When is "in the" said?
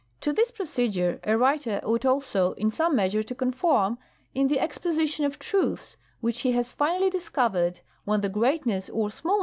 4.33-4.59